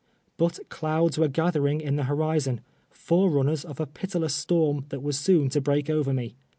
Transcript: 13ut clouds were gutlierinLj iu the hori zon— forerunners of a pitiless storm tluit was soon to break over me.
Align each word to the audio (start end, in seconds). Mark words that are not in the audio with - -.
13ut 0.39 0.67
clouds 0.69 1.19
were 1.19 1.29
gutlierinLj 1.29 1.83
iu 1.83 1.91
the 1.95 2.05
hori 2.05 2.39
zon— 2.39 2.61
forerunners 3.05 3.63
of 3.63 3.79
a 3.79 3.85
pitiless 3.85 4.33
storm 4.33 4.81
tluit 4.85 5.03
was 5.03 5.19
soon 5.19 5.47
to 5.47 5.61
break 5.61 5.91
over 5.91 6.11
me. 6.11 6.33